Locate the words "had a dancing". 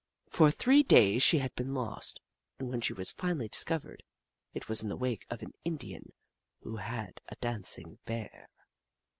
6.77-7.99